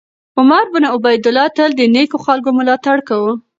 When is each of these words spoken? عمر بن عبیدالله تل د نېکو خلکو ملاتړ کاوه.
عمر 0.39 0.65
بن 0.73 0.83
عبیدالله 0.93 1.47
تل 1.57 1.71
د 1.75 1.81
نېکو 1.93 2.17
خلکو 2.25 2.49
ملاتړ 2.57 2.97
کاوه. 3.07 3.33